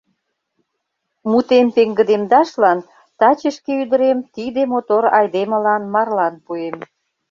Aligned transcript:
Мутем 1.29 1.67
пеҥгыдемдашлан 1.75 2.79
таче 3.19 3.49
шке 3.57 3.71
ӱдырем 3.83 4.19
тиде 4.33 4.61
мотор 4.73 5.03
Айдемылан 5.17 5.83
марлан 5.93 6.35
пуэм. 6.45 6.77